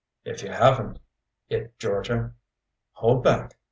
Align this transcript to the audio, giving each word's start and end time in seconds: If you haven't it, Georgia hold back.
If 0.25 0.41
you 0.41 0.49
haven't 0.49 0.97
it, 1.47 1.77
Georgia 1.77 2.33
hold 2.93 3.23
back. 3.23 3.55